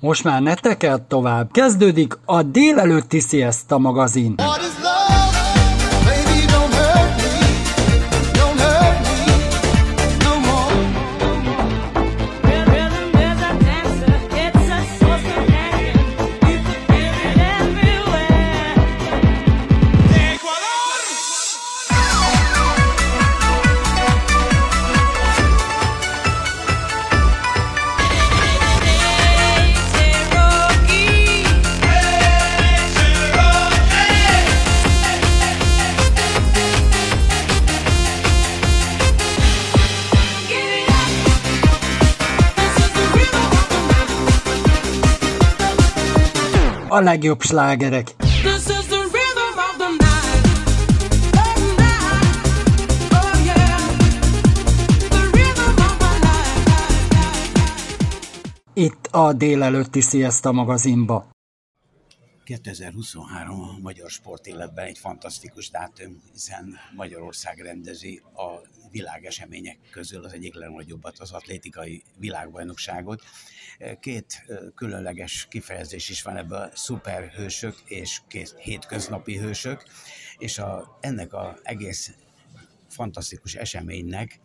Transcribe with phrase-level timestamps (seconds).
[0.00, 1.50] Most már ne tekert tovább.
[1.50, 4.34] Kezdődik a délelőtti Siesta magazin.
[4.36, 4.69] What
[47.00, 48.14] a legjobb slágerek.
[58.74, 61.28] Itt a délelőtti Sziaszta magazinba.
[62.44, 70.54] 2023 a magyar sportéletben egy fantasztikus dátum, hiszen Magyarország rendezi a világesemények közül az egyik
[70.54, 73.22] legnagyobbat, az atlétikai világbajnokságot.
[74.00, 79.82] Két különleges kifejezés is van ebben, szuperhősök és két hétköznapi hősök,
[80.38, 82.14] és a, ennek az egész
[82.88, 84.40] fantasztikus eseménynek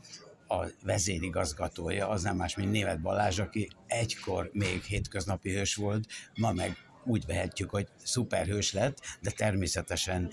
[0.48, 6.52] a vezérigazgatója az nem más, mint Német Balázs, aki egykor még hétköznapi hős volt, ma
[6.52, 10.32] meg úgy vehetjük, hogy szuperhős lett, de természetesen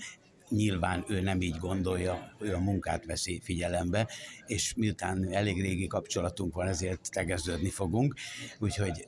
[0.53, 4.07] nyilván ő nem így gondolja, ő a munkát veszi figyelembe,
[4.45, 8.13] és miután elég régi kapcsolatunk van, ezért tegeződni fogunk.
[8.59, 9.07] Úgyhogy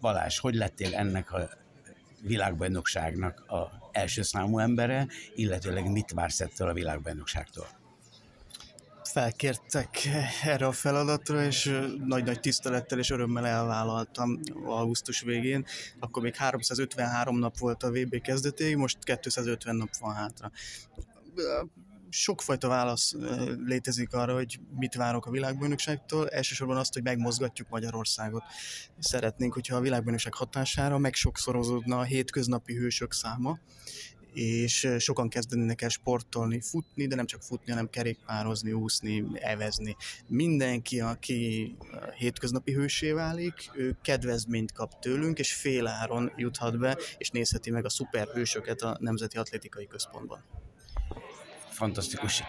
[0.00, 1.48] Balázs, hogy lettél ennek a
[2.22, 7.79] világbajnokságnak a első számú embere, illetőleg mit vársz ettől a világbajnokságtól?
[9.12, 10.08] Felkértek
[10.42, 15.64] erre a feladatra, és nagy-nagy tisztelettel és örömmel elvállaltam augusztus végén.
[15.98, 20.50] Akkor még 353 nap volt a VB kezdetéig, most 250 nap van hátra.
[22.08, 23.14] Sokfajta válasz
[23.64, 26.28] létezik arra, hogy mit várok a világbajnokságtól.
[26.28, 28.42] Elsősorban azt, hogy megmozgatjuk Magyarországot.
[28.98, 33.58] Szeretnénk, hogyha a világbajnokság hatására megsokszorozódna a hétköznapi hősök száma,
[34.32, 39.96] és sokan kezdenének el sportolni, futni, de nem csak futni, hanem kerékpározni, úszni, evezni.
[40.26, 41.76] Mindenki, aki
[42.16, 47.90] hétköznapi hősé válik, ő kedvezményt kap tőlünk, és féláron juthat be, és nézheti meg a
[47.90, 50.44] szuperhősöket a Nemzeti Atlétikai Központban
[51.80, 52.42] fantasztikus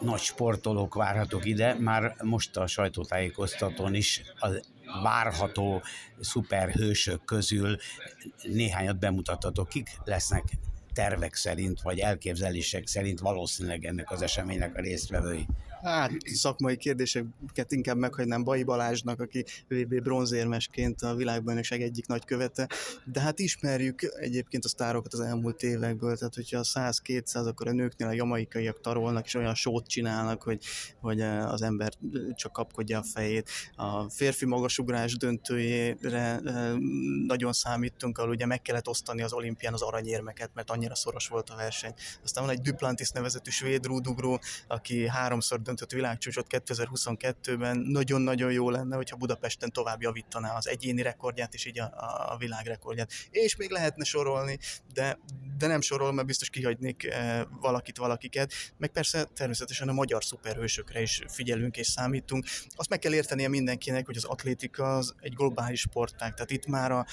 [0.00, 4.48] nagy sportolók várhatók ide, már most a sajtótájékoztatón is a
[5.02, 5.82] várható
[6.20, 7.76] szuperhősök közül
[8.42, 9.68] néhányat bemutattatok.
[9.68, 10.44] Kik lesznek
[10.98, 15.46] tervek szerint, vagy elképzelések szerint valószínűleg ennek az eseménynek a résztvevői?
[15.82, 22.68] Hát szakmai kérdéseket inkább meghagynám Bai Balázsnak, aki VB bronzérmesként a világbajnokság egyik nagykövete,
[23.04, 27.72] de hát ismerjük egyébként a sztárokat az elmúlt évekből, tehát hogyha a 100-200, akkor a
[27.72, 30.64] nőknél a jamaikaiak tarolnak, és olyan sót csinálnak, hogy,
[31.00, 31.92] hogy eh, az ember
[32.34, 33.50] csak kapkodja a fejét.
[33.76, 36.72] A férfi magasugrás döntőjére eh,
[37.26, 41.50] nagyon számítunk, ahol ugye meg kellett osztani az olimpián az aranyérmeket, mert annyira szoros volt
[41.50, 41.94] a verseny.
[42.24, 47.78] Aztán van egy Duplantis nevezetű svéd rúdugró, aki háromszor döntött világcsúcsot 2022-ben.
[47.78, 51.92] Nagyon-nagyon jó lenne, hogyha Budapesten tovább javítaná az egyéni rekordját és így a,
[52.32, 53.10] a világrekordját.
[53.30, 54.58] És még lehetne sorolni,
[54.94, 55.18] de,
[55.58, 58.52] de nem sorol, mert biztos kihagynék eh, valakit, valakiket.
[58.76, 62.44] Meg persze természetesen a magyar szuperhősökre is figyelünk és számítunk.
[62.76, 66.34] Azt meg kell értenie mindenkinek, hogy az atlétika az egy globális sportág.
[66.34, 67.06] Tehát itt már a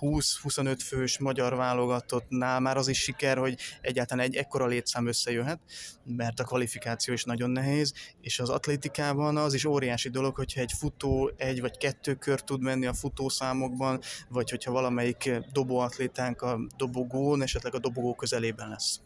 [0.00, 5.60] 20-25 fős magyar válogatottnál már az is siker, hogy egyáltalán egy ekkora létszám összejöhet,
[6.04, 10.72] mert a kvalifikáció is nagyon nehéz, és az atlétikában az is óriási dolog, hogyha egy
[10.72, 17.42] futó egy vagy kettő kör tud menni a futószámokban, vagy hogyha valamelyik dobóatlétánk a dobogón,
[17.42, 19.00] esetleg a dobogó közelében lesz.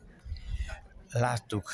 [1.10, 1.70] Láttuk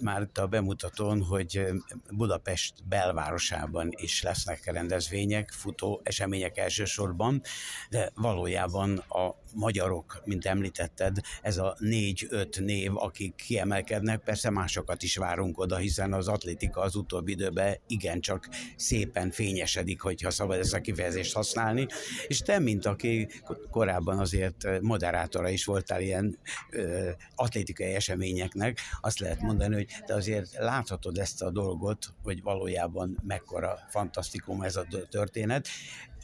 [0.00, 1.66] már itt a bemutatón, hogy
[2.10, 7.42] Budapest belvárosában is lesznek rendezvények, futó események elsősorban,
[7.90, 15.16] de valójában a magyarok, mint említetted, ez a négy-öt név, akik kiemelkednek, persze másokat is
[15.16, 20.80] várunk oda, hiszen az atlétika az utóbbi időben igencsak szépen fényesedik, hogyha szabad ezt a
[20.80, 21.86] kifejezést használni,
[22.26, 23.28] és te, mint aki
[23.70, 26.38] korábban azért moderátora is voltál ilyen
[26.70, 33.18] ö, atlétikai eseményeknek, azt lehet mondani, hogy te azért láthatod ezt a dolgot, hogy valójában
[33.26, 35.68] mekkora fantasztikum ez a történet,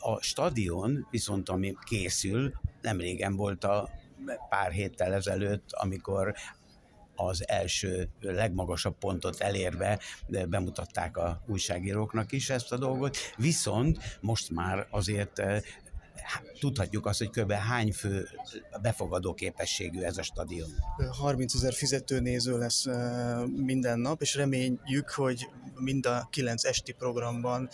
[0.01, 2.53] a stadion viszont, ami készül,
[2.83, 3.91] nem régen volt a
[4.49, 6.35] pár héttel ezelőtt, amikor
[7.15, 9.99] az első legmagasabb pontot elérve
[10.49, 15.43] bemutatták a újságíróknak is ezt a dolgot, viszont most már azért
[16.59, 17.53] tudhatjuk azt, hogy kb.
[17.53, 18.29] hány fő
[18.83, 20.71] befogadó képességű ez a stadion?
[21.11, 22.87] 30 ezer fizető néző lesz
[23.57, 27.69] minden nap, és reményjük, hogy mind a kilenc esti programban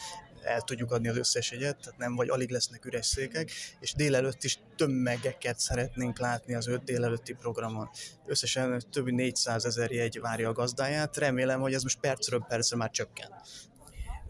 [0.46, 3.50] el tudjuk adni az összes egyet, tehát nem vagy alig lesznek üres székek,
[3.80, 7.90] és délelőtt is tömegeket szeretnénk látni az öt délelőtti programon.
[8.26, 12.76] Összesen több mint 400 ezer jegy várja a gazdáját, remélem, hogy ez most percről percre
[12.76, 13.30] már csökken.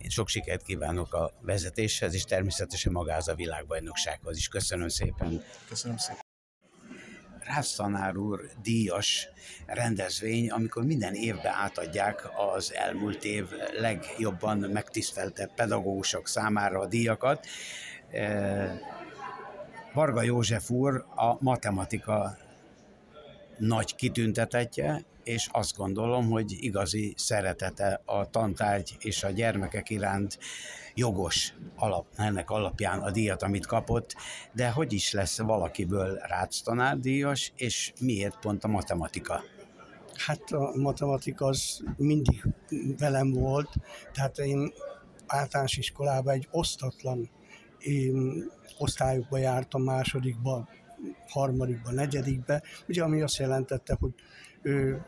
[0.06, 4.48] Én sok sikert kívánok a vezetéshez, és természetesen magához a világbajnoksághoz is.
[4.48, 5.42] Köszönöm szépen.
[5.68, 6.20] Köszönöm szépen.
[7.38, 9.28] Rász tanár úr díjas
[9.66, 13.46] rendezvény, amikor minden évben átadják az elmúlt év
[13.80, 17.46] legjobban megtiszteltebb pedagógusok számára a díjakat.
[18.10, 18.80] E,
[19.92, 22.36] Varga József úr a matematika
[23.58, 30.38] nagy kitüntetetje, és azt gondolom, hogy igazi szeretete a tantárgy és a gyermekek iránt
[30.94, 34.14] jogos alap, ennek alapján a díjat, amit kapott,
[34.52, 39.42] de hogy is lesz valakiből Rácz tanárdíjas, és miért pont a matematika?
[40.14, 42.46] Hát a matematika az mindig
[42.98, 43.74] velem volt,
[44.12, 44.72] tehát én
[45.26, 47.30] általános iskolában egy osztatlan
[47.78, 48.44] én
[48.78, 50.68] osztályokba jártam, másodikba,
[51.28, 54.12] harmadikba, negyedikbe, ugye ami azt jelentette, hogy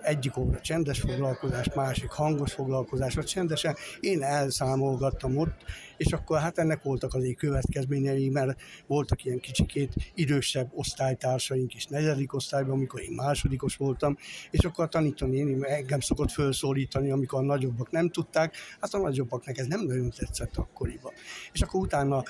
[0.03, 3.77] egyik óra csendes foglalkozás, másik hangos foglalkozás, vagy csendesen.
[4.01, 5.65] Én elszámolgattam ott,
[5.97, 12.35] és akkor hát ennek voltak azért következményei, mert voltak ilyen kicsikét idősebb osztálytársaink is negyedik
[12.35, 14.17] osztályban, amikor én másodikos voltam,
[14.51, 19.59] és akkor a tanítani engem szokott felszólítani, amikor a nagyobbak nem tudták, hát a nagyobbaknak
[19.59, 21.13] ez nem nagyon tetszett akkoriban.
[21.53, 22.23] És akkor utána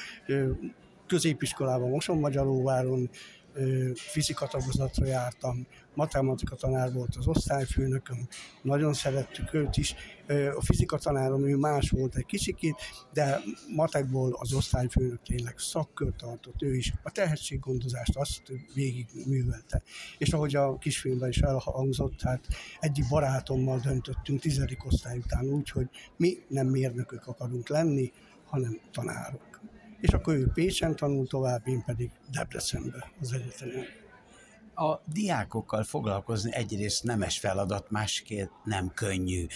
[1.07, 3.11] középiskolában Moson-Magyaróváron
[3.95, 8.29] fizika tagozatra jártam, matematika tanár volt az osztályfőnököm,
[8.63, 9.95] nagyon szerettük őt is.
[10.57, 12.77] A fizika tanárom ő más volt egy kicsikét,
[13.13, 13.41] de
[13.77, 18.43] matekból az osztályfőnök tényleg szakkör tartott, ő is a tehetséggondozást azt
[18.75, 19.83] végig művelte.
[20.19, 22.47] És ahogy a kisfilmben is elhangzott, hát
[22.81, 28.13] egyik barátommal döntöttünk tizedik osztály után úgy, hogy mi nem mérnökök akarunk lenni,
[28.45, 29.48] hanem tanárok
[30.01, 33.85] és akkor ő Pécsen tanult tovább, én pedig Debrecenben az egyetemen.
[34.75, 39.47] A diákokkal foglalkozni egyrészt nemes feladat, másként nem könnyű.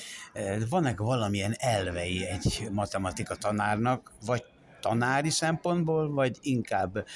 [0.68, 4.44] Van-e valamilyen elvei egy matematika tanárnak, vagy
[4.80, 7.06] tanári szempontból, vagy inkább,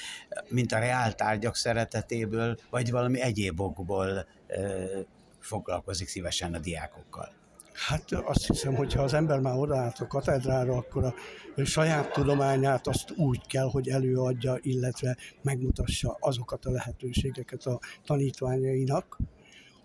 [0.49, 4.27] mint a reáltárgyak szeretetéből, vagy valami egyéb okból
[5.39, 7.36] foglalkozik szívesen a diákokkal?
[7.77, 11.13] Hát azt hiszem, hogy ha az ember már odaállt a katedrára, akkor a
[11.63, 19.17] saját tudományát azt úgy kell, hogy előadja, illetve megmutassa azokat a lehetőségeket a tanítványainak,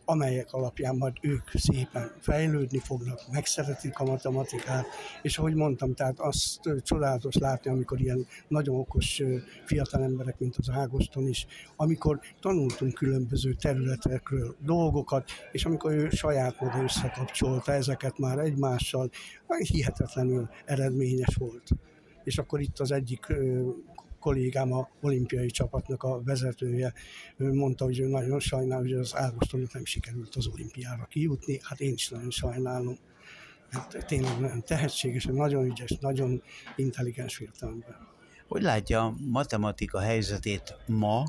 [0.04, 4.87] amelyek alapján majd ők szépen fejlődni fognak, megszeretik a matematikát,
[5.22, 9.22] és ahogy mondtam, tehát azt csodálatos látni, amikor ilyen nagyon okos
[9.64, 11.46] fiatal emberek, mint az Ágoston is,
[11.76, 19.10] amikor tanultunk különböző területekről dolgokat, és amikor ő saját módon összekapcsolta ezeket már egymással,
[19.58, 21.69] hihetetlenül eredményes volt.
[22.25, 23.26] És akkor itt az egyik
[24.23, 26.93] kollégám, a olimpiai csapatnak a vezetője,
[27.37, 31.61] ő mondta, hogy ő nagyon sajnál, hogy az Ágostonnak nem sikerült az olimpiára kijutni.
[31.63, 32.99] Hát én is nagyon sajnálom.
[33.71, 36.43] Hát tényleg nagyon tehetséges, nagyon ügyes, nagyon
[36.77, 37.97] intelligens fiatalember.
[38.49, 41.25] Hogy látja a matematika helyzetét ma,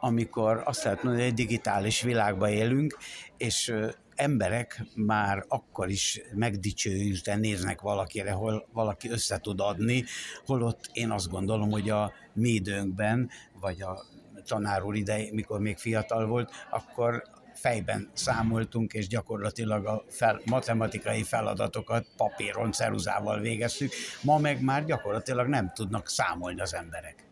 [0.00, 2.96] amikor azt lehet mondani, hogy egy digitális világban élünk,
[3.36, 3.74] és
[4.18, 10.04] emberek már akkor is megdicsőülten néznek valakire, hol valaki össze tud adni,
[10.44, 14.04] holott én azt gondolom, hogy a mi időnkben, vagy a
[14.46, 17.22] tanár úr idején, mikor még fiatal volt, akkor
[17.54, 23.92] fejben számoltunk, és gyakorlatilag a fel, matematikai feladatokat papíron, ceruzával végeztük.
[24.22, 27.27] Ma meg már gyakorlatilag nem tudnak számolni az emberek.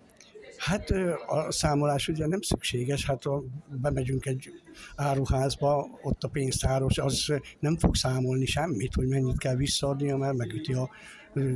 [0.67, 0.91] Hát
[1.27, 4.51] a számolás ugye nem szükséges, hát ha bemegyünk egy
[4.97, 10.73] áruházba, ott a pénztáros, az nem fog számolni semmit, hogy mennyit kell visszaadnia, mert megüti
[10.73, 10.91] a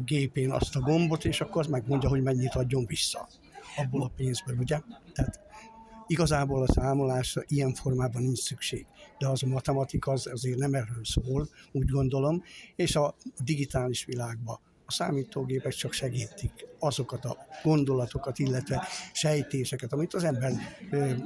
[0.05, 3.29] gépén azt a gombot, és akkor az megmondja, hogy mennyit adjon vissza
[3.77, 4.81] abból a pénzből, ugye?
[5.13, 5.41] Tehát
[6.07, 8.87] igazából a számolásra ilyen formában nincs szükség.
[9.19, 12.43] De az a matematika az azért nem erről szól, úgy gondolom,
[12.77, 13.15] és a
[13.45, 20.53] digitális világban a számítógépek csak segítik azokat a gondolatokat, illetve sejtéseket, amit az ember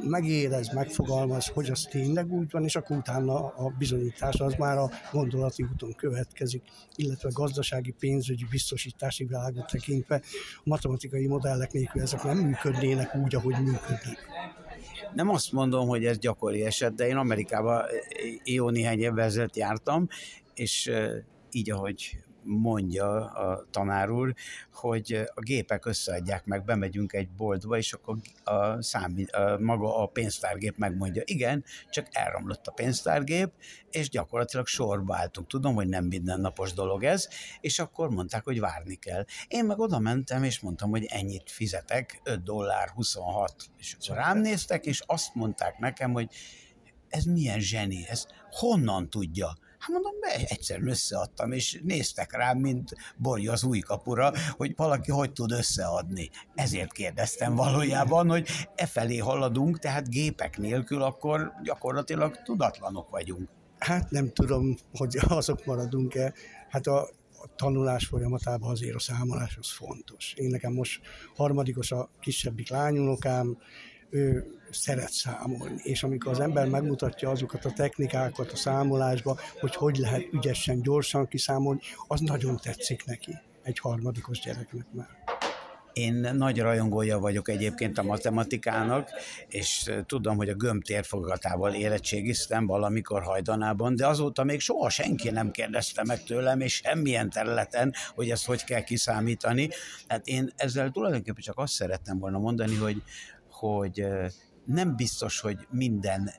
[0.02, 4.90] megérez, megfogalmaz, hogy az tényleg úgy van, és akkor utána a bizonyítás az már a
[5.12, 6.62] gondolati úton következik,
[6.96, 10.22] illetve a gazdasági pénzügyi biztosítási világot tekintve
[10.56, 14.26] a matematikai modellek nélkül ezek nem működnének úgy, ahogy működnek.
[15.14, 17.84] Nem azt mondom, hogy ez gyakori eset, de én Amerikában
[18.44, 20.08] jó néhány évvel ezelőtt jártam,
[20.54, 20.90] és
[21.50, 24.34] így, ahogy mondja a tanár úr,
[24.72, 30.06] hogy a gépek összeadják meg, bemegyünk egy boltba, és akkor a, számít, a maga a
[30.06, 33.50] pénztárgép megmondja, igen, csak elromlott a pénztárgép,
[33.90, 35.46] és gyakorlatilag sorba álltunk.
[35.46, 37.28] Tudom, hogy nem mindennapos dolog ez,
[37.60, 39.24] és akkor mondták, hogy várni kell.
[39.48, 44.86] Én meg oda mentem, és mondtam, hogy ennyit fizetek, 5 dollár 26, és rám néztek,
[44.86, 46.28] és azt mondták nekem, hogy
[47.08, 49.56] ez milyen zseni, ez honnan tudja?
[49.84, 55.10] Hát mondom, be, egyszerűen összeadtam, és néztek rám, mint borja az új kapura, hogy valaki
[55.10, 56.30] hogy tud összeadni.
[56.54, 63.48] Ezért kérdeztem valójában, hogy e felé haladunk, tehát gépek nélkül akkor gyakorlatilag tudatlanok vagyunk.
[63.78, 66.32] Hát nem tudom, hogy azok maradunk-e.
[66.68, 67.08] Hát a,
[67.56, 70.32] tanulás folyamatában azért a számolás az fontos.
[70.36, 71.00] Én nekem most
[71.36, 73.58] harmadikos a kisebbik lányunokám,
[74.14, 79.96] ő szeret számolni, és amikor az ember megmutatja azokat a technikákat a számolásba, hogy hogy
[79.96, 85.08] lehet ügyesen, gyorsan kiszámolni, az nagyon tetszik neki, egy harmadikos gyereknek már.
[85.92, 89.10] Én nagy rajongója vagyok egyébként a matematikának,
[89.48, 95.50] és tudom, hogy a gömb térfogatával érettségiztem valamikor hajdanában, de azóta még soha senki nem
[95.50, 99.68] kérdezte meg tőlem, és semmilyen területen, hogy ezt hogy kell kiszámítani.
[100.08, 103.02] Hát én ezzel tulajdonképpen csak azt szerettem volna mondani, hogy,
[103.64, 104.06] hogy
[104.64, 106.30] nem biztos, hogy minden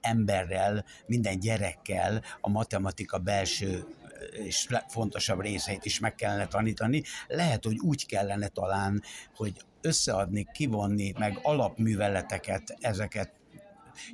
[0.00, 3.84] emberrel, minden gyerekkel a matematika belső
[4.32, 7.02] és fontosabb részeit is meg kellene tanítani.
[7.28, 9.02] Lehet, hogy úgy kellene talán,
[9.36, 13.32] hogy összeadni, kivonni, meg alapműveleteket, ezeket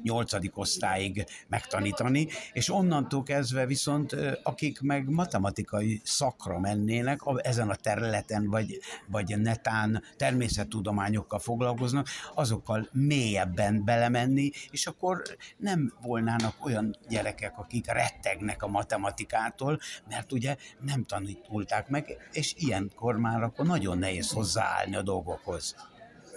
[0.03, 8.51] nyolcadik osztályig megtanítani, és onnantól kezdve viszont akik meg matematikai szakra mennének, ezen a területen,
[8.51, 15.23] vagy, vagy netán természettudományokkal foglalkoznak, azokkal mélyebben belemenni, és akkor
[15.57, 23.17] nem volnának olyan gyerekek, akik rettegnek a matematikától, mert ugye nem tanítulták meg, és ilyenkor
[23.17, 25.75] már akkor nagyon nehéz hozzáállni a dolgokhoz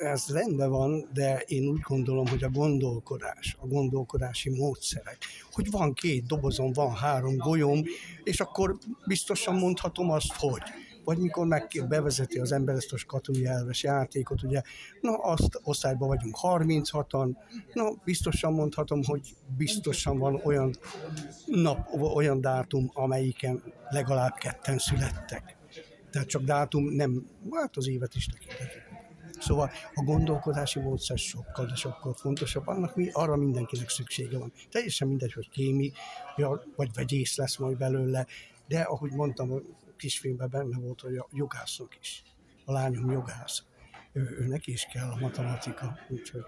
[0.02, 5.18] ez rendben van, de én úgy gondolom, hogy a gondolkodás, a gondolkodási módszerek,
[5.52, 7.84] hogy van két dobozom, van három golyóm,
[8.24, 10.62] és akkor biztosan mondhatom azt, hogy
[11.04, 14.62] vagy mikor meg bevezeti az ember ezt a skatúi elves játékot, ugye,
[15.02, 17.36] na azt osztályban vagyunk 36-an,
[17.74, 19.22] na biztosan mondhatom, hogy
[19.58, 20.76] biztosan van olyan
[21.46, 25.56] nap, olyan dátum, amelyiken legalább ketten születtek.
[26.12, 28.91] Tehát csak dátum nem, hát az évet is tekintetjük.
[29.42, 32.68] Szóval a gondolkodási módszer sokkal, de sokkal fontosabb.
[32.68, 34.52] Annak mi, arra mindenkinek szüksége van.
[34.70, 35.92] Teljesen mindegy, hogy kémi,
[36.76, 38.28] vagy vegyész lesz majd belőle,
[38.68, 39.60] de ahogy mondtam, a
[39.98, 42.24] kisfilmben benne volt, hogy a jogászok is.
[42.66, 43.64] A lányom jogász.
[44.14, 46.44] Ő, ő neki is kell a matematika, úgyhogy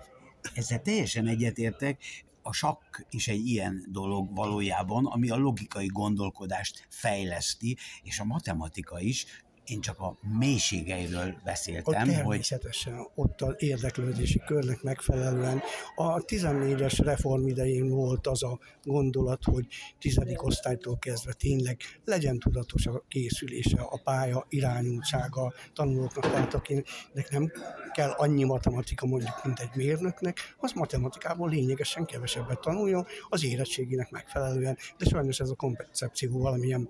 [0.53, 2.01] ezzel teljesen egyetértek,
[2.41, 8.99] a sakk is egy ilyen dolog valójában, ami a logikai gondolkodást fejleszti, és a matematika
[8.99, 9.25] is,
[9.65, 11.83] én csak a mélységeiről beszéltem.
[11.85, 13.05] Ott természetesen, hogy...
[13.15, 15.61] ott az érdeklődési körnek megfelelően.
[15.95, 19.67] A 14-es reform idején volt az a gondolat, hogy
[19.99, 27.51] tizedik osztálytól kezdve tényleg legyen tudatos a készülése, a pálya irányultsága tanulóknak, tehát akinek nem
[27.91, 34.77] kell annyi matematika mondjuk, mint egy mérnöknek, az matematikából lényegesen kevesebbet tanuljon az érettségének megfelelően,
[34.97, 36.89] de sajnos ez a koncepció valamilyen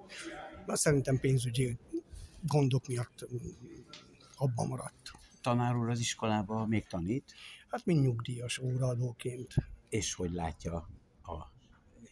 [0.67, 1.77] szerintem pénzügyi
[2.47, 3.37] gondok miatt mm,
[4.35, 5.11] abban maradt.
[5.41, 7.33] Tanár úr az iskolában még tanít?
[7.67, 9.53] Hát mint nyugdíjas óraadóként.
[9.89, 10.73] És hogy látja
[11.23, 11.51] a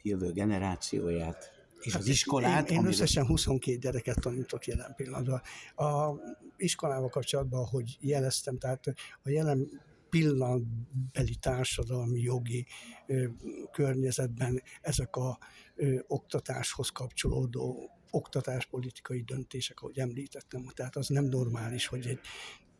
[0.02, 1.52] jövő generációját?
[1.80, 2.70] És hát az iskolát?
[2.70, 5.42] Én, én összesen 22 gyereket tanítok jelen pillanatban.
[5.76, 6.16] A
[6.58, 8.88] iskolával kapcsolatban, hogy jeleztem, tehát
[9.24, 9.70] a jelen
[10.10, 12.66] pillanatbeli társadalmi jogi
[13.08, 13.26] ö,
[13.72, 15.40] környezetben ezek a
[15.76, 20.66] ö, oktatáshoz kapcsolódó oktatáspolitikai döntések, ahogy említettem.
[20.74, 22.20] Tehát az nem normális, hogy egy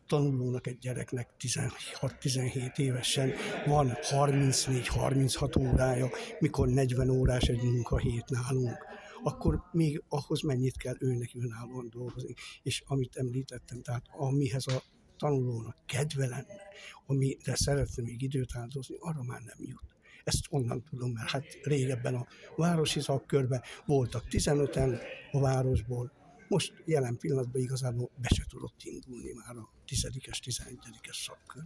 [0.06, 3.32] tanulónak, egy gyereknek 16-17 évesen
[3.66, 8.86] van 34-36 órája, mikor 40 órás egy munkahét nálunk,
[9.22, 12.34] akkor még ahhoz mennyit kell őnek önállóan dolgozni.
[12.62, 14.82] És amit említettem, tehát amihez a
[15.16, 16.62] tanulónak kedve lenne,
[17.06, 19.91] amire szeretne még időt áldozni, arra már nem jut.
[20.24, 22.26] Ezt onnan tudom, mert hát régebben a
[22.56, 25.00] városi szakkörben voltak 15-en
[25.32, 26.12] a városból,
[26.48, 31.62] most jelen pillanatban igazából be se tudott indulni már a 10-es, 11-es szakkör.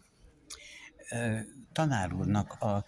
[1.72, 2.84] Tanár úrnak a,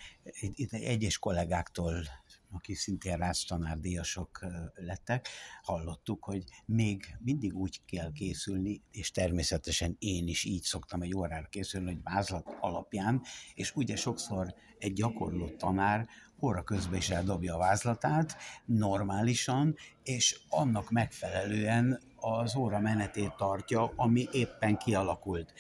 [0.70, 2.02] egyes kollégáktól
[2.50, 5.28] aki szintén Rász tanárdíjasok lettek,
[5.62, 11.46] hallottuk, hogy még mindig úgy kell készülni, és természetesen én is így szoktam egy órára
[11.48, 13.22] készülni, hogy vázlat alapján,
[13.54, 16.08] és ugye sokszor egy gyakorló tanár
[16.42, 24.28] óra közben is eldobja a vázlatát, normálisan, és annak megfelelően az óra menetét tartja, ami
[24.32, 25.52] éppen kialakult.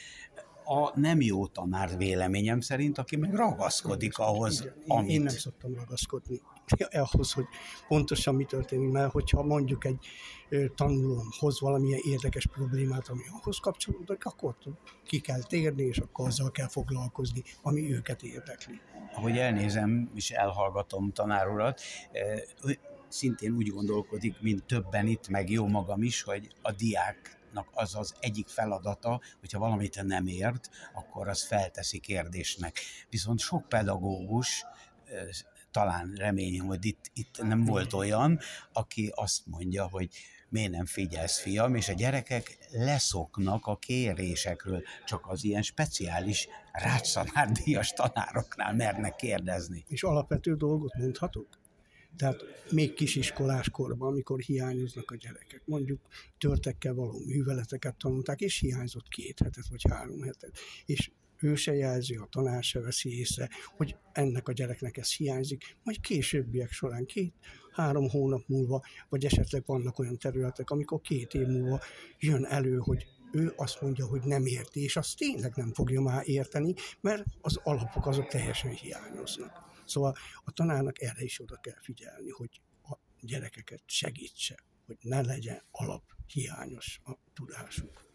[0.64, 5.10] A nem jó tanár véleményem szerint, aki meg ragaszkodik ahhoz, Igen, amit...
[5.10, 6.40] Én nem szoktam ragaszkodni
[6.90, 7.46] ahhoz, hogy
[7.88, 10.06] pontosan mi történik, mert hogyha mondjuk egy
[10.74, 14.56] tanulóm hoz valamilyen érdekes problémát, ami ahhoz kapcsolódik, akkor
[15.04, 18.80] ki kell térni, és akkor azzal kell foglalkozni, ami őket érdekli.
[19.14, 21.80] Ahogy elnézem és elhallgatom tanárurat,
[23.08, 27.36] szintén úgy gondolkodik, mint többen itt, meg jó magam is, hogy a diák
[27.72, 32.78] az az egyik feladata, hogyha valamit nem ért, akkor az felteszi kérdésnek.
[33.10, 34.64] Viszont sok pedagógus
[35.70, 38.38] talán reményem, hogy itt, itt nem volt olyan,
[38.72, 40.08] aki azt mondja, hogy
[40.48, 47.92] miért nem figyelsz, fiam, és a gyerekek leszoknak a kérésekről, csak az ilyen speciális rácszanárdíjas
[47.92, 49.84] tanároknál mernek kérdezni.
[49.88, 51.46] És alapvető dolgot mondhatok?
[52.16, 56.00] Tehát még kisiskolás korban, amikor hiányoznak a gyerekek, mondjuk
[56.38, 61.10] törtekkel való műveleteket tanulták, és hiányzott két hetet vagy három hetet, és
[61.40, 66.00] ő se jelzi, a tanár se veszi észre, hogy ennek a gyereknek ez hiányzik, majd
[66.00, 67.34] későbbiek során két,
[67.72, 71.80] három hónap múlva, vagy esetleg vannak olyan területek, amikor két év múlva
[72.18, 76.28] jön elő, hogy ő azt mondja, hogy nem érti, és azt tényleg nem fogja már
[76.28, 79.52] érteni, mert az alapok azok teljesen hiányoznak.
[79.84, 80.14] Szóval
[80.44, 86.02] a tanárnak erre is oda kell figyelni, hogy a gyerekeket segítse, hogy ne legyen alap
[86.26, 88.07] hiányos a tudásuk.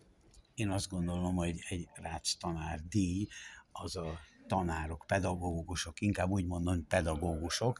[0.54, 3.28] Én azt gondolom, hogy egy Rácz tanár díj
[3.72, 7.80] az a tanárok, pedagógusok, inkább úgy mondom, pedagógusok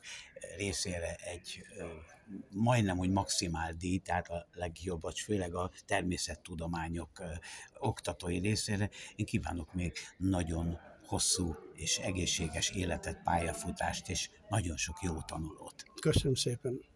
[0.58, 1.66] részére egy
[2.50, 7.24] majdnem úgy maximál díj, tehát a legjobb, vagy főleg a természettudományok
[7.80, 8.90] oktatói részére.
[9.16, 15.84] Én kívánok még nagyon hosszú és egészséges életet, pályafutást és nagyon sok jó tanulót.
[16.02, 16.93] Köszönöm szépen!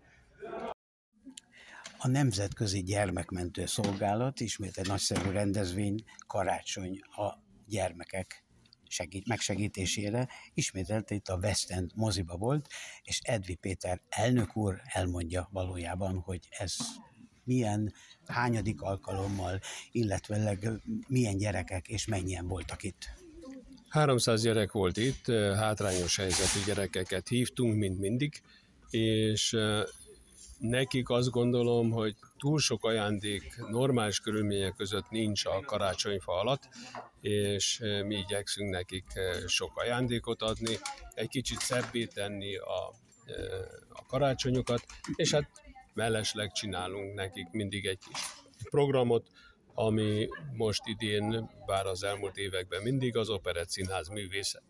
[2.00, 7.34] A Nemzetközi Gyermekmentő Szolgálat ismét egy nagyszerű rendezvény, karácsony a
[7.68, 8.46] gyermekek
[8.88, 10.28] segít, megsegítésére.
[10.54, 12.68] Ismételte itt a West End moziba volt,
[13.04, 16.76] és Edvi Péter elnök úr elmondja valójában, hogy ez
[17.44, 17.94] milyen
[18.26, 19.60] hányadik alkalommal,
[19.92, 20.58] illetve
[21.08, 23.10] milyen gyerekek és mennyien voltak itt.
[23.90, 28.42] 300 gyerek volt itt, hátrányos helyzetű gyerekeket hívtunk, mint mindig,
[28.90, 29.56] és
[30.60, 36.70] nekik azt gondolom, hogy túl sok ajándék normális körülmények között nincs a karácsonyfa alatt,
[37.22, 39.06] és mi igyekszünk nekik
[39.48, 40.78] sok ajándékot adni,
[41.14, 42.94] egy kicsit szebbé tenni a,
[43.90, 45.50] a karácsonyokat, és hát
[45.94, 48.22] mellesleg csinálunk nekik mindig egy kis
[48.70, 49.28] programot,
[49.74, 54.64] ami most idén, bár az elmúlt években mindig az Operett Színház művészet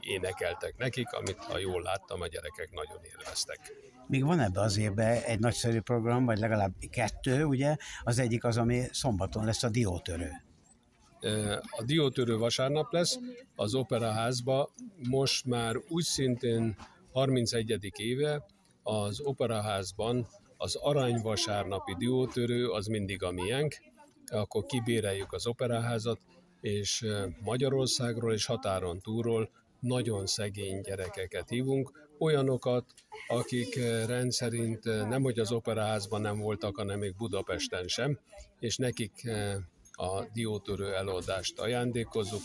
[0.00, 3.72] énekeltek nekik, amit ha jól láttam, a gyerekek nagyon élveztek.
[4.08, 7.76] Még van ebbe az évben egy nagyszerű program, vagy legalább kettő, ugye?
[8.02, 10.30] Az egyik az, ami szombaton lesz a diótörő.
[11.70, 13.18] A diótörő vasárnap lesz,
[13.56, 14.70] az Operaházba
[15.08, 16.76] most már úgy szintén
[17.12, 17.92] 31.
[17.96, 18.46] éve
[18.82, 23.76] az Operaházban az aranyvasárnapi diótörő az mindig a miénk,
[24.26, 26.18] akkor kibéreljük az operaházat,
[26.60, 27.06] és
[27.44, 32.84] Magyarországról és határon túlról nagyon szegény gyerekeket hívunk, olyanokat,
[33.28, 38.18] akik rendszerint nem hogy az operaházban nem voltak, hanem még Budapesten sem,
[38.58, 39.30] és nekik
[39.92, 42.42] a diótörő előadást ajándékozunk,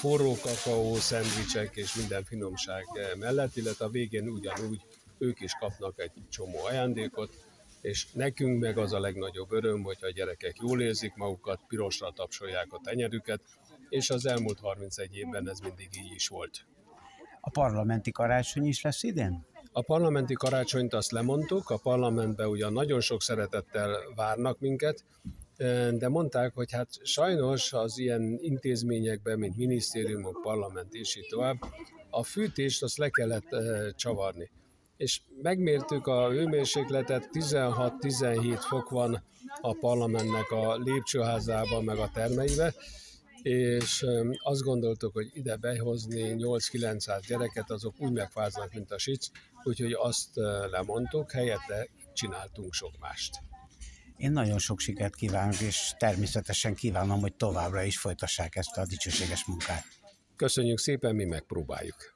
[0.00, 2.84] forró kakaó, szendvicsek és minden finomság
[3.18, 4.80] mellett, illetve a végén ugyanúgy
[5.18, 7.34] ők is kapnak egy csomó ajándékot,
[7.80, 12.72] és nekünk meg az a legnagyobb öröm, hogyha a gyerekek jól érzik magukat, pirosra tapsolják
[12.72, 13.40] a tenyerüket,
[13.92, 16.66] és az elmúlt 31 évben ez mindig így is volt.
[17.40, 19.46] A parlamenti karácsony is lesz idén?
[19.72, 25.04] A parlamenti karácsonyt azt lemondtuk, a parlamentben ugyan nagyon sok szeretettel várnak minket,
[25.90, 31.56] de mondták, hogy hát sajnos az ilyen intézményekben, mint minisztériumok, parlament és így tovább,
[32.10, 33.48] a fűtést azt le kellett
[33.96, 34.50] csavarni
[35.02, 39.22] és megmértük a hőmérsékletet, 16-17 fok van
[39.60, 42.74] a parlamentnek a lépcsőházában, meg a termeibe,
[43.42, 44.06] és
[44.38, 49.28] azt gondoltuk, hogy ide behozni 8-900 gyereket, azok úgy megfáznak, mint a sic,
[49.62, 50.28] úgyhogy azt
[50.70, 53.34] lemondtuk, helyette csináltunk sok mást.
[54.16, 59.46] Én nagyon sok sikert kívánok, és természetesen kívánom, hogy továbbra is folytassák ezt a dicsőséges
[59.46, 59.84] munkát.
[60.36, 62.11] Köszönjük szépen, mi megpróbáljuk.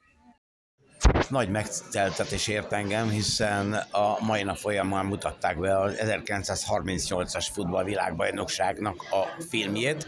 [1.29, 9.43] Nagy megteltetés ért engem, hiszen a mai nap folyamán mutatták be az 1938-as futballvilágbajnokságnak a
[9.49, 10.05] filmjét,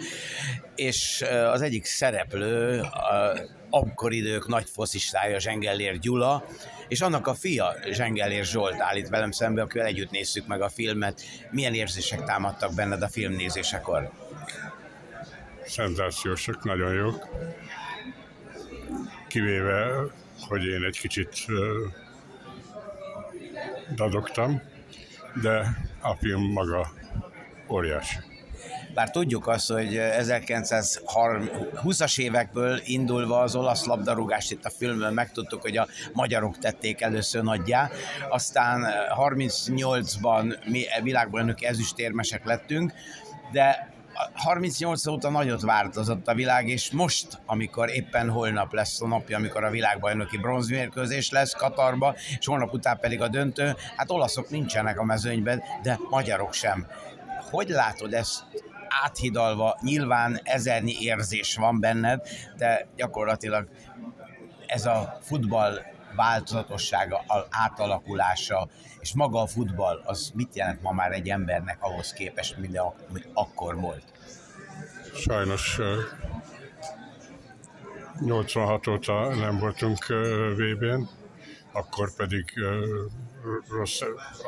[0.75, 2.81] és az egyik szereplő,
[3.69, 6.43] akkor idők nagy foszistája Zsengellér Gyula,
[6.87, 11.21] és annak a fia Zsengellér Zsolt állít velem szembe, akivel együtt nézzük meg a filmet.
[11.51, 14.11] Milyen érzések támadtak benned a filmnézésekor?
[15.65, 17.27] Szenzációsak, nagyon jók.
[19.27, 19.87] Kivéve,
[20.47, 21.45] hogy én egy kicsit
[23.95, 24.61] dadogtam,
[25.41, 26.91] de a film maga
[27.69, 28.15] óriási.
[28.93, 35.77] Bár tudjuk azt, hogy 1920-as évekből indulva az olasz labdarúgást itt a filmben megtudtuk, hogy
[35.77, 37.89] a magyarok tették először nagyjá,
[38.29, 38.85] aztán
[39.17, 42.93] 38-ban mi világbajnoki ezüstérmesek lettünk,
[43.51, 43.93] de
[44.33, 49.63] 38 óta nagyot változott a világ, és most, amikor éppen holnap lesz a napja, amikor
[49.63, 55.03] a világbajnoki bronzmérkőzés lesz Katarba, és holnap után pedig a döntő, hát olaszok nincsenek a
[55.03, 56.87] mezőnyben, de magyarok sem.
[57.51, 58.43] Hogy látod ezt
[59.03, 62.27] áthidalva, nyilván ezernyi érzés van benned,
[62.57, 63.67] de gyakorlatilag
[64.67, 65.79] ez a futball
[66.19, 68.67] változatossága, átalakulása,
[68.99, 72.81] és maga a futball, az mit jelent ma már egy embernek ahhoz képest, mint
[73.33, 74.03] akkor volt?
[75.15, 75.79] Sajnos
[78.19, 80.05] 86 óta nem voltunk
[80.55, 81.09] VB-n,
[81.71, 82.53] akkor pedig
[83.69, 84.01] rossz,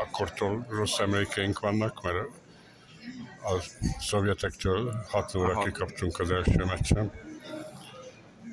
[0.05, 2.17] akkortól rossz emlékeink vannak, mert
[3.43, 3.63] a
[3.99, 7.11] szovjetektől 6 óra kikaptunk az első meccsen.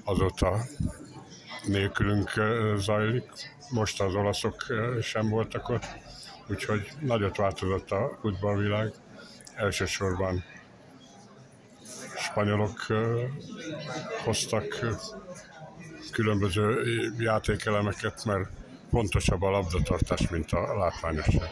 [0.05, 0.59] Azóta
[1.67, 2.33] nélkülünk
[2.77, 3.31] zajlik,
[3.71, 4.67] most az olaszok
[5.03, 5.87] sem voltak ott,
[6.49, 8.93] úgyhogy nagyot változott a futballvilág.
[9.55, 10.45] Elsősorban
[12.17, 12.87] spanyolok
[14.25, 14.87] hoztak
[16.13, 16.83] különböző
[17.19, 18.49] játékelemeket, mert
[18.91, 21.49] pontosabb a labdatartás, mint a látványosság.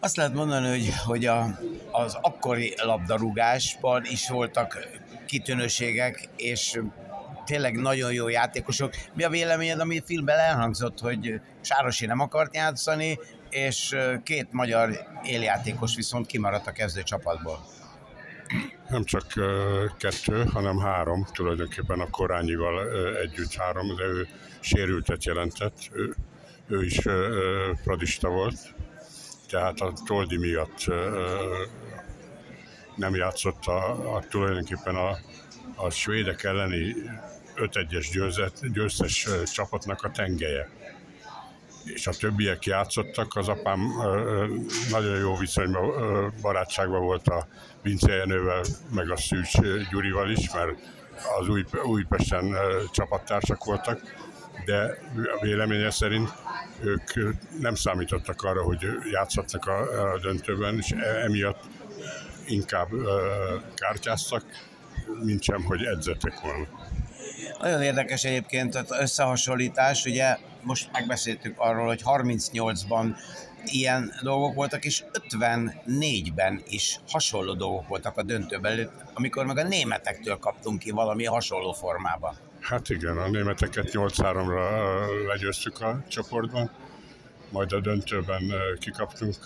[0.00, 1.58] Azt lehet mondani, hogy, hogy a,
[1.90, 4.88] az akkori labdarúgásban is voltak
[5.26, 6.80] kitűnőségek, és
[7.44, 8.94] tényleg nagyon jó játékosok.
[9.14, 13.18] Mi a véleményed, ami filmben elhangzott, hogy Sárosi nem akart játszani,
[13.50, 14.90] és két magyar
[15.22, 17.58] éljátékos viszont kimaradt a kezdő csapatból?
[18.88, 19.26] Nem csak
[19.98, 24.28] kettő, hanem három, tulajdonképpen a Korányival együtt három, de ő
[24.60, 26.14] sérültet jelentett, ő,
[26.68, 27.00] ő is
[27.84, 28.74] pradista volt,
[29.48, 30.84] tehát a Toldi miatt
[32.96, 35.16] nem játszott a, a tulajdonképpen a,
[35.76, 36.94] a svédek elleni
[37.56, 38.06] 5-1-es
[38.72, 40.68] győztes csapatnak a tengelye.
[41.84, 43.80] És a többiek játszottak, az apám
[44.90, 47.46] nagyon jó viszonyban, barátságban volt a
[47.82, 48.62] Vince Jenővel,
[48.94, 49.58] meg a Szűcs
[49.90, 50.78] Gyurival is, mert
[51.40, 52.56] az Új, Újpesten
[52.92, 54.00] csapattársak voltak,
[54.64, 54.98] de
[55.40, 56.30] véleménye szerint
[56.80, 61.64] ők nem számítottak arra, hogy játszhatnak a, a döntőben, és e, emiatt
[62.46, 62.88] inkább
[63.74, 64.44] kártyáztak,
[65.22, 66.66] mint sem, hogy edzettek volna.
[67.60, 73.16] Nagyon érdekes egyébként az összehasonlítás, ugye most megbeszéltük arról, hogy 38-ban
[73.64, 80.36] ilyen dolgok voltak, és 54-ben is hasonló dolgok voltak a döntőben, amikor meg a németektől
[80.36, 82.36] kaptunk ki valami hasonló formában.
[82.60, 86.70] Hát igen, a németeket 8-3-ra legyőztük a csoportban,
[87.50, 88.42] majd a döntőben
[88.78, 89.36] kikaptunk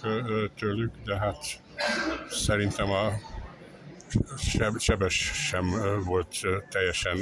[0.59, 1.61] tőlük, de hát
[2.31, 3.13] szerintem a
[4.79, 5.15] Sebes
[5.49, 5.71] sem
[6.05, 6.37] volt
[6.71, 7.19] teljesen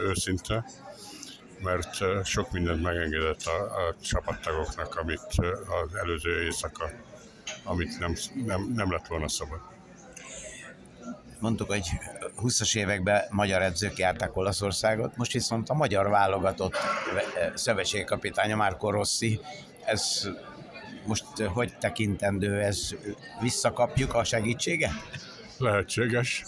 [0.00, 0.64] őszinte,
[1.62, 5.20] mert sok mindent megengedett a, a csapattagoknak, amit
[5.82, 6.90] az előző éjszaka,
[7.64, 9.60] amit nem, nem, nem lett volna szabad.
[11.40, 11.88] Mondtuk, hogy
[12.42, 16.76] 20-as években magyar edzők járták Olaszországot, most viszont a magyar válogatott
[17.54, 19.40] szövetségkapitánya Márko Rossi,
[19.84, 20.28] ez
[21.06, 22.88] most hogy tekintendő, ez
[23.40, 24.92] visszakapjuk a segítséget?
[25.58, 26.44] Lehetséges,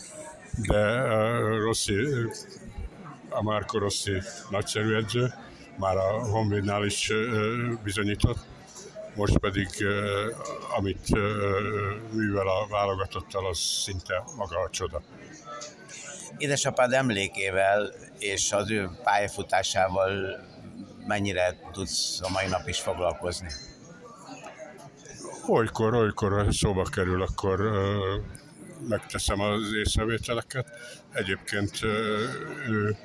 [0.69, 1.03] de
[1.57, 1.95] Rossi,
[3.29, 5.35] a Márko Rossi nagyszerű edző,
[5.77, 7.13] már a Honvédnál is
[7.83, 8.39] bizonyított,
[9.15, 9.69] most pedig
[10.77, 11.09] amit
[12.13, 15.03] művel a válogatottal, az szinte maga a csoda.
[16.39, 20.41] Édesapád emlékével és az ő pályafutásával
[21.07, 23.49] mennyire tudsz a mai nap is foglalkozni?
[25.47, 27.61] Olykor, olykor szóba kerül, akkor
[28.89, 30.71] megteszem az észrevételeket.
[31.13, 31.83] Egyébként
[32.69, 32.97] ő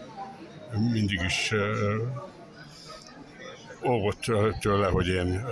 [0.92, 1.54] mindig is
[3.86, 4.26] óvott
[4.60, 5.46] tőle, hogy én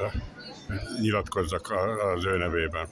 [1.00, 1.72] nyilatkozzak
[2.16, 2.88] az ő nevében.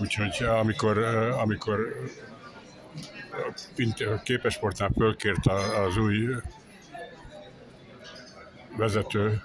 [0.00, 0.98] Úgyhogy amikor,
[1.42, 1.78] amikor
[4.24, 5.46] képesportnál fölkért
[5.86, 6.28] az új
[8.76, 9.42] vezető,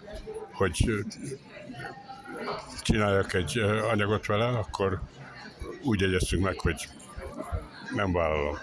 [0.52, 1.06] hogy
[2.82, 3.58] csináljak egy
[3.92, 5.02] anyagot vele, akkor
[5.84, 6.88] úgy egyeztünk meg, hogy
[7.96, 8.58] nem vállalom.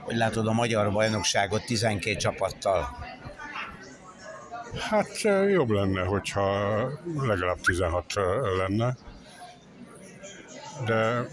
[0.00, 2.96] Hogy látod a magyar bajnokságot 12 csapattal?
[4.90, 6.78] Hát jobb lenne, hogyha
[7.16, 8.12] legalább 16
[8.56, 8.96] lenne,
[10.84, 11.28] de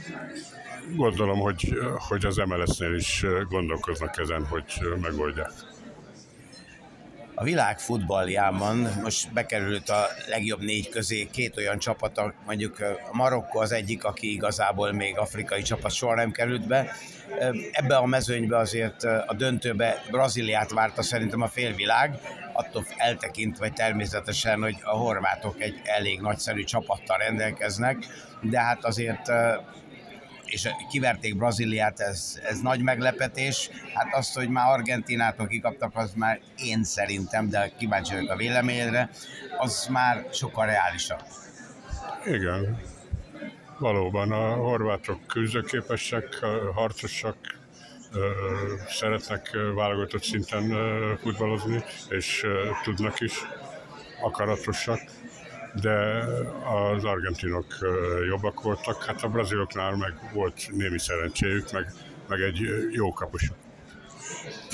[0.95, 5.51] gondolom, hogy, hogy az MLS-nél is gondolkoznak ezen, hogy megoldják.
[7.41, 12.79] A világ futballjában most bekerült a legjobb négy közé két olyan csapat, mondjuk
[13.11, 16.91] a Marokko az egyik, aki igazából még afrikai csapat soha nem került be.
[17.71, 22.19] Ebbe a mezőnybe azért a döntőbe Brazíliát várta szerintem a félvilág,
[22.53, 27.97] attól eltekintve természetesen, hogy a horvátok egy elég nagyszerű csapattal rendelkeznek,
[28.41, 29.31] de hát azért
[30.51, 33.69] és kiverték Brazíliát, ez, ez nagy meglepetés.
[33.93, 39.09] Hát azt, hogy már Argentinától kikaptak, az már én szerintem, de kíváncsi vagyok a véleményedre,
[39.57, 41.21] az már sokkal reálisabb.
[42.25, 42.81] Igen,
[43.79, 46.39] valóban a horvátok küzdőképesek,
[46.73, 47.37] harcosak,
[48.87, 50.73] szeretnek válogatott szinten
[51.21, 52.45] futballozni, és
[52.83, 53.33] tudnak is,
[54.21, 54.99] akaratosak
[55.73, 56.25] de
[56.95, 57.65] az argentinok
[58.27, 61.93] jobbak voltak, hát a braziloknál meg volt némi szerencséjük, meg,
[62.27, 62.59] meg egy
[62.91, 63.55] jó kapusuk.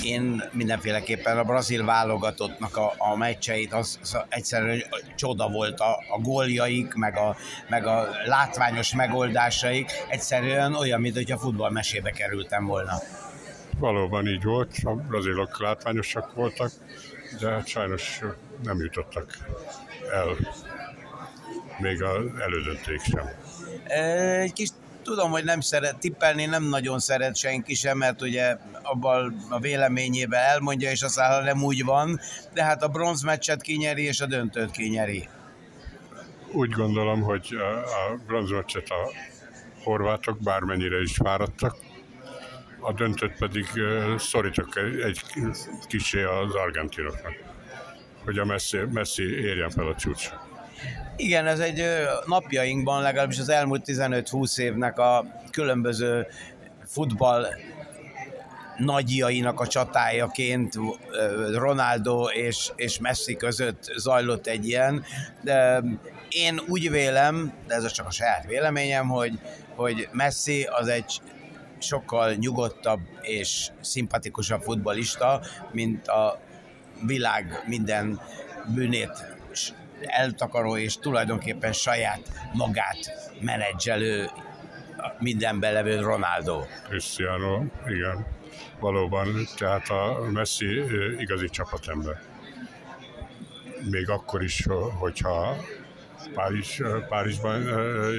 [0.04, 4.82] Én mindenféleképpen a brazil válogatottnak a, a meccseit, az, az egyszerűen
[5.16, 7.36] csoda volt a, a góljaik, meg a,
[7.68, 12.92] meg a látványos megoldásaik, egyszerűen olyan, mint hogyha futballmesébe kerültem volna.
[13.78, 16.70] Valóban így volt, a brazilok látványosak voltak,
[17.40, 18.20] de hát sajnos
[18.62, 19.36] nem jutottak
[20.12, 20.36] el
[21.78, 23.30] még az elődönték sem.
[24.40, 24.68] Egy kis
[25.02, 30.40] tudom, hogy nem szeret tippelni, nem nagyon szeret senki sem, mert ugye abban a véleményében
[30.40, 32.20] elmondja, és aztán nem úgy van,
[32.54, 35.28] de hát a bronzmeccset kinyeri, és a döntőt kinyeri.
[36.52, 37.48] Úgy gondolom, hogy
[37.84, 39.10] a bronzmeccset a
[39.82, 41.76] horvátok bármennyire is fáradtak,
[42.80, 43.66] a döntőt pedig
[44.18, 45.22] szorítok egy
[45.86, 47.34] kisé az argentinoknak,
[48.24, 50.47] hogy a Messi, Messi érjen fel a csúcsra.
[51.20, 51.84] Igen, ez egy
[52.26, 56.26] napjainkban legalábbis az elmúlt 15-20 évnek a különböző
[56.84, 57.46] futball
[58.76, 60.74] nagyjainak a csatájaként
[61.54, 65.04] Ronaldo és, és Messi között zajlott egy ilyen.
[65.42, 65.82] De
[66.28, 69.38] én úgy vélem, de ez csak a saját véleményem, hogy,
[69.74, 71.20] hogy Messi az egy
[71.78, 75.40] sokkal nyugodtabb és szimpatikusabb futbalista,
[75.72, 76.40] mint a
[77.06, 78.20] világ minden
[78.74, 79.37] bűnét
[80.00, 82.20] eltakaró és tulajdonképpen saját
[82.52, 84.30] magát menedzselő
[85.18, 86.64] mindenben levő Ronaldo.
[86.88, 88.26] Cristiano, igen,
[88.80, 90.82] valóban, tehát a Messi
[91.18, 92.20] igazi csapatember.
[93.90, 94.66] Még akkor is,
[94.98, 95.56] hogyha
[96.34, 97.62] Párizs, Párizsban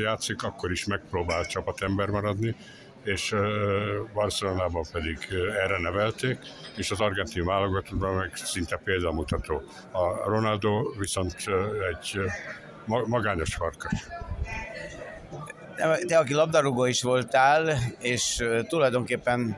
[0.01, 2.55] játszik, akkor is megpróbál csapatember maradni,
[3.03, 3.35] és
[4.13, 5.17] Barcelonában pedig
[5.63, 6.37] erre nevelték,
[6.75, 9.61] és az argentin válogatottban meg szinte példamutató.
[9.91, 11.35] A Ronaldo viszont
[11.91, 12.19] egy
[12.85, 14.07] magányos farkas.
[16.07, 19.57] Te, aki labdarúgó is voltál, és tulajdonképpen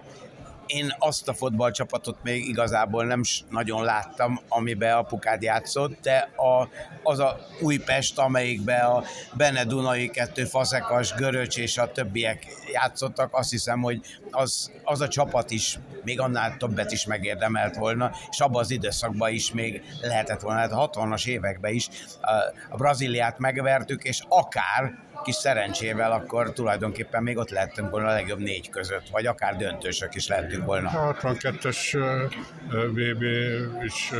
[0.73, 6.69] én azt a fotballcsapatot még igazából nem nagyon láttam, amiben apukád játszott, de a,
[7.03, 9.03] az a Újpest, amelyikbe a
[9.33, 13.99] Bene Dunai kettő, Faszekas, Göröcs és a többiek játszottak, azt hiszem, hogy
[14.31, 19.31] az, az a csapat is még annál többet is megérdemelt volna, és abban az időszakban
[19.31, 21.89] is még lehetett volna, hát a 60-as években is
[22.21, 22.31] a,
[22.69, 28.39] a Brazíliát megvertük, és akár kis szerencsével, akkor tulajdonképpen még ott lehetünk volna a legjobb
[28.39, 30.89] négy között, vagy akár döntősök is lehetünk volna.
[30.89, 31.97] A 62-es
[32.69, 33.23] VB
[33.83, 34.11] is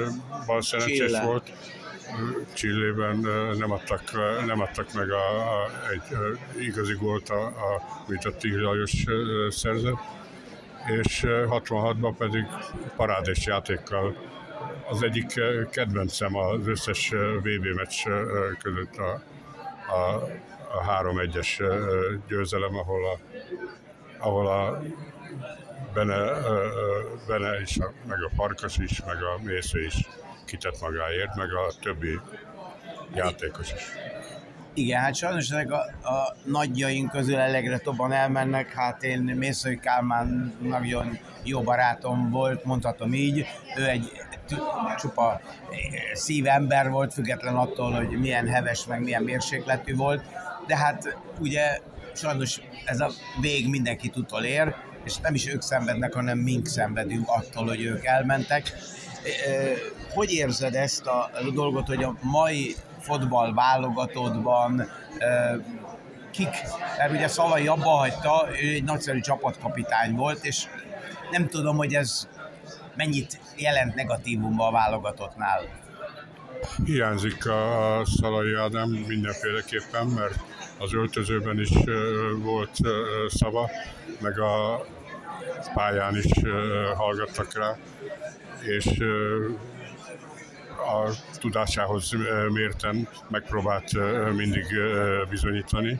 [0.45, 1.23] bal szerencsés Chile.
[1.23, 1.51] volt.
[2.53, 3.17] Csillében
[3.57, 4.01] nem adtak,
[4.45, 6.17] nem adtak meg a, a, egy
[6.59, 9.03] igazi gólt, a, a, mint a Tigri Lajos
[9.49, 9.99] szerzett,
[11.01, 12.45] és 66-ban pedig
[12.95, 14.15] parádés játékkal
[14.89, 15.33] az egyik
[15.71, 18.03] kedvencem az összes VB meccs
[18.61, 19.11] között a,
[19.93, 20.27] a
[20.73, 21.63] a 3-1-es
[22.27, 23.19] győzelem, ahol a,
[24.17, 24.81] ahol a
[25.93, 26.15] Bene,
[27.27, 30.07] Bene is, meg a Farkas is, meg a Mésző is
[30.45, 32.19] kitett magáért, meg a többi
[33.13, 33.83] játékos is.
[34.73, 35.77] Igen, hát sajnos ezek a,
[36.09, 43.13] a nagyjaink közül elegre tobban elmennek, hát én Mészői Kálmán nagyon jó barátom volt, mondhatom
[43.13, 43.45] így,
[43.77, 44.11] ő egy
[44.97, 45.41] csupa
[46.13, 50.23] szívember volt, független attól, hogy milyen heves, meg milyen mérsékletű volt,
[50.67, 51.79] de hát ugye
[52.15, 57.27] sajnos ez a vég mindenki utol ér, és nem is ők szenvednek, hanem mink szenvedünk
[57.29, 58.73] attól, hogy ők elmentek.
[60.13, 64.89] Hogy érzed ezt a dolgot, hogy a mai fotball válogatottban
[66.31, 66.55] kik,
[66.97, 70.65] mert ugye Szalai abba hagyta, ő egy nagyszerű csapatkapitány volt, és
[71.31, 72.27] nem tudom, hogy ez
[72.95, 75.61] mennyit jelent negatívumban a válogatottnál.
[76.85, 80.39] Hiányzik a Szalai Ádám mindenféleképpen, mert
[80.81, 81.69] az öltözőben is
[82.37, 82.77] volt
[83.27, 83.69] szava,
[84.19, 84.85] meg a
[85.73, 86.31] pályán is
[86.95, 87.77] hallgattak rá,
[88.61, 88.85] és
[90.85, 92.11] a tudásához
[92.49, 93.91] mérten megpróbált
[94.35, 94.65] mindig
[95.29, 95.99] bizonyítani.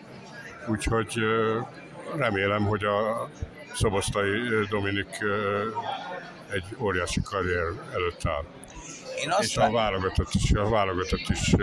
[0.68, 1.20] Úgyhogy
[2.16, 3.30] remélem, hogy a
[3.74, 5.24] Szobosztai Dominik
[6.50, 7.64] egy óriási karrier
[7.94, 8.44] előtt áll.
[9.24, 11.56] Én azt és a válogatott, is, a válogatott is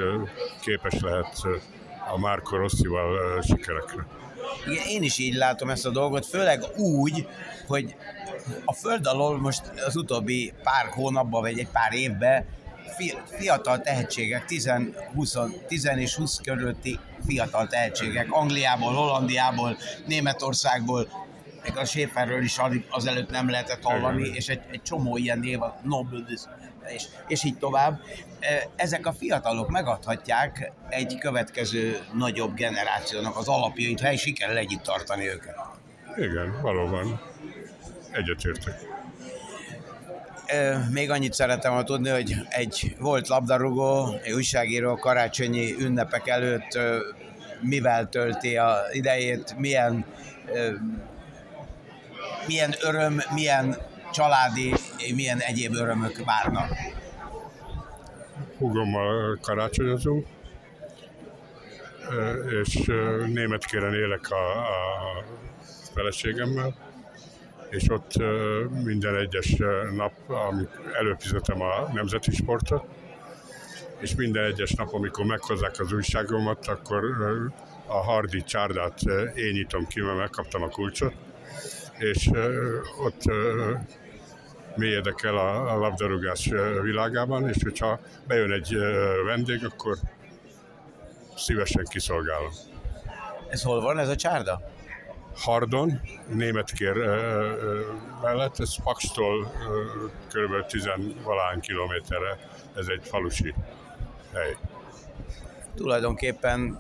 [0.61, 1.43] képes lehet
[2.13, 4.07] a Márko Rosszival sikerekre.
[4.67, 7.27] Igen, én is így látom ezt a dolgot, főleg úgy,
[7.67, 7.97] hogy
[8.65, 12.47] a föld alól most az utóbbi pár hónapban, vagy egy pár évben
[13.39, 14.73] fiatal tehetségek, 10,
[15.15, 21.09] 20, 10 és 20 körülötti fiatal tehetségek, Angliából, Hollandiából, Németországból,
[21.63, 25.81] meg a Schäferről is azelőtt nem lehetett hallani, és egy, egy csomó ilyen név, a
[25.83, 26.27] Nobel,
[26.89, 28.01] és, és így tovább.
[28.77, 35.57] Ezek a fiatalok megadhatják egy következő nagyobb generációnak az alapjait, ha sikerül együtt tartani őket.
[36.17, 37.21] Igen, valóban.
[38.11, 38.87] Egyetértek.
[40.91, 46.79] Még annyit szeretem volna tudni, hogy egy volt labdarúgó, egy újságíró karácsonyi ünnepek előtt
[47.61, 50.05] mivel tölti a idejét, milyen,
[52.47, 53.77] milyen öröm, milyen
[54.13, 54.75] családi,
[55.15, 56.71] milyen egyéb örömök várnak.
[58.59, 60.27] Hugommal karácsonyozunk,
[62.63, 62.91] és
[63.27, 65.25] németkéren élek a, a
[65.95, 66.75] feleségemmel,
[67.71, 68.13] és ott
[68.85, 69.57] minden egyes
[69.95, 72.85] nap, amikor előfizetem a nemzeti sportot,
[73.99, 77.05] és minden egyes nap, amikor meghozzák az újságomat, akkor
[77.87, 79.01] a hardi csárdát
[79.35, 81.15] én nyitom ki, mert megkaptam a kulcsot,
[81.99, 82.31] és
[83.05, 83.23] ott
[84.77, 86.51] mélyedek el a, a labdarúgás
[86.83, 88.77] világában, és hogyha bejön egy
[89.25, 89.97] vendég, akkor
[91.37, 92.51] szívesen kiszolgálom.
[93.49, 94.61] Ez hol van ez a csárda?
[95.37, 96.95] Hardon, németkér
[98.23, 99.53] mellett, ez Pakstól
[100.29, 100.67] kb.
[100.67, 100.89] 10
[101.23, 102.39] valány kilométerre,
[102.77, 103.55] ez egy falusi
[104.33, 104.57] hely.
[105.75, 106.79] Tulajdonképpen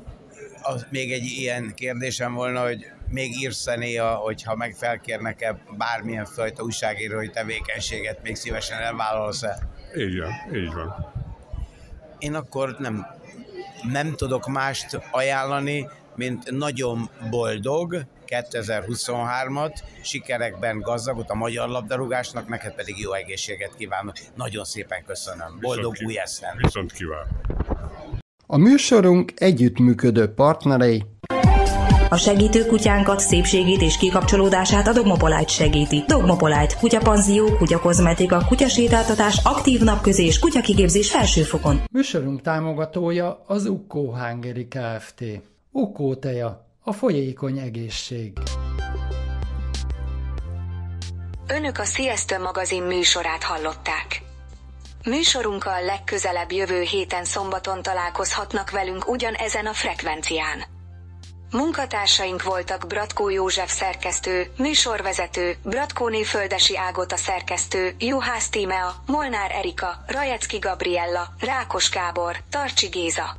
[0.68, 6.62] az még egy ilyen kérdésem volna, hogy még írsz néha, hogyha meg felkérnek-e bármilyen fajta
[6.62, 9.68] újságírói tevékenységet, még szívesen elvállalsz-e?
[9.96, 11.12] Így van, így van.
[12.18, 13.06] Én akkor nem,
[13.82, 22.98] nem tudok mást ajánlani, mint nagyon boldog 2023-at, sikerekben gazdagot a magyar labdarúgásnak, neked pedig
[22.98, 24.16] jó egészséget kívánok.
[24.34, 25.58] Nagyon szépen köszönöm.
[25.60, 26.56] Boldog viszont új eszem.
[26.56, 27.97] Viszont kívánok.
[28.50, 31.04] A műsorunk együttműködő partnerei
[32.08, 36.04] a segítő kutyánkat, szépségét és kikapcsolódását a Dogmopolite segíti.
[36.06, 41.80] Dogmopolite, kutyapanzió, kutyakozmetika, kutyasétáltatás, aktív napközés, kutyakigépzés felsőfokon.
[41.92, 45.24] Műsorunk támogatója az Ukkó Hungary Kft.
[45.70, 48.32] Ukkó teja, a folyékony egészség.
[51.48, 54.27] Önök a Sziasztő magazin műsorát hallották.
[55.08, 60.64] Műsorunkkal legközelebb jövő héten szombaton találkozhatnak velünk ugyanezen a frekvencián.
[61.50, 70.58] Munkatársaink voltak Bratkó József szerkesztő, műsorvezető, Bratkóné Földesi Ágota szerkesztő, Juhász Tímea, Molnár Erika, Rajecki
[70.58, 73.36] Gabriella, Rákos Gábor, Tarcsi Géza.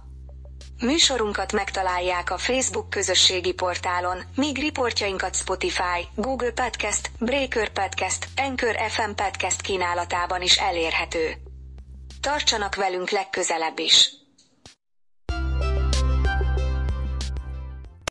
[0.82, 9.12] Műsorunkat megtalálják a Facebook közösségi portálon, míg riportjainkat Spotify, Google Podcast, Breaker Podcast, Anchor FM
[9.15, 11.49] Podcast kínálatában is elérhető.
[12.21, 14.18] Tartsanak velünk legközelebb is!